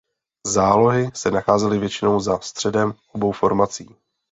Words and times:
Zálohy 0.47 1.09
se 1.13 1.31
nacházely 1.31 1.79
většinou 1.79 2.19
za 2.19 2.39
středem 2.39 2.93
obou 3.13 3.31
formací. 3.31 3.95